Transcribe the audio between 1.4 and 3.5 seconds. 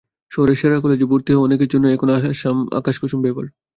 অনেকের জন্যই এখন আকাশ-কুসুম ব্যাপার।